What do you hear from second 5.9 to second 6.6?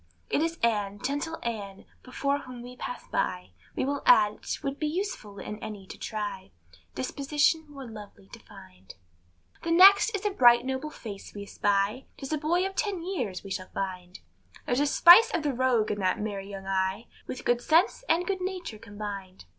try